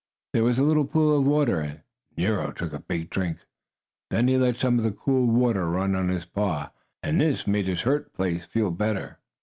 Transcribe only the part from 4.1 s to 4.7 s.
he let